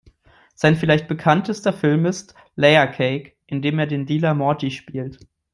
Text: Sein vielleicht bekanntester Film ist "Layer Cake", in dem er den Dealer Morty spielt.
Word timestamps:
Sein 0.55 0.77
vielleicht 0.77 1.07
bekanntester 1.07 1.73
Film 1.73 2.07
ist 2.07 2.33
"Layer 2.55 2.87
Cake", 2.87 3.33
in 3.45 3.61
dem 3.61 3.77
er 3.77 3.85
den 3.85 4.07
Dealer 4.07 4.33
Morty 4.33 4.71
spielt. 4.71 5.19